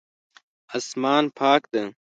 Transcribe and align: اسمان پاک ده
اسمان 0.77 1.23
پاک 1.37 1.63
ده 1.73 1.83